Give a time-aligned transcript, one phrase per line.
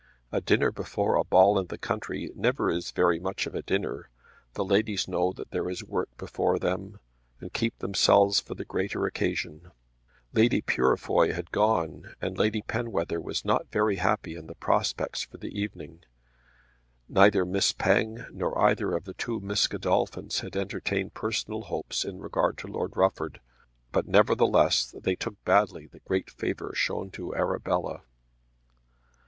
[0.31, 4.09] A dinner before a ball in the country never is very much of a dinner.
[4.53, 6.99] The ladies know that there is work before them,
[7.39, 9.69] and keep themselves for the greater occasion.
[10.33, 15.37] Lady Purefoy had gone, and Lady Penwether was not very happy in the prospects for
[15.37, 16.01] the evening.
[17.07, 22.17] Neither Miss Penge nor either of the two Miss Godolphins had entertained personal hopes in
[22.17, 23.39] regard to Lord Rufford,
[23.91, 28.01] but nevertheless they took badly the great favour shown to Arabella.